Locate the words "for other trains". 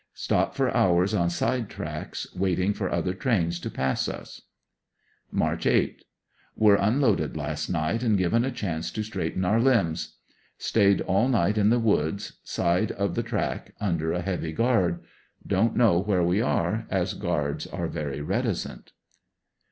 2.73-3.59